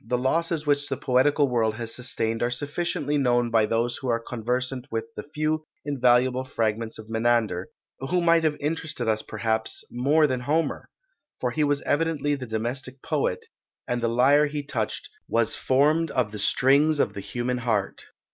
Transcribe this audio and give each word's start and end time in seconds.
The 0.00 0.16
losses 0.16 0.64
which 0.64 0.88
the 0.88 0.96
poetical 0.96 1.48
world 1.48 1.74
has 1.74 1.92
sustained 1.92 2.40
are 2.40 2.52
sufficiently 2.52 3.18
known 3.18 3.50
by 3.50 3.66
those 3.66 3.96
who 3.96 4.06
are 4.06 4.20
conversant 4.20 4.86
with 4.92 5.06
the 5.16 5.24
few 5.24 5.66
invaluable 5.84 6.44
fragments 6.44 7.00
of 7.00 7.10
Menander, 7.10 7.68
who 7.98 8.20
might 8.20 8.44
have 8.44 8.56
interested 8.60 9.08
us 9.08 9.22
perhaps 9.22 9.84
more 9.90 10.28
than 10.28 10.38
Homer: 10.42 10.88
for 11.40 11.50
he 11.50 11.64
was 11.64 11.82
evidently 11.82 12.36
the 12.36 12.46
domestic 12.46 13.02
poet, 13.02 13.46
and 13.88 14.00
the 14.00 14.06
lyre 14.08 14.46
he 14.46 14.62
touched 14.62 15.10
was 15.26 15.56
formed 15.56 16.12
of 16.12 16.30
the 16.30 16.38
strings 16.38 17.00
of 17.00 17.14
the 17.14 17.20
human 17.20 17.58
heart. 17.58 18.04